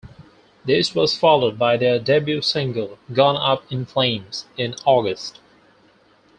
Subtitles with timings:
[0.65, 5.39] This was followed by their debut single, "Gone Up in Flames", in August.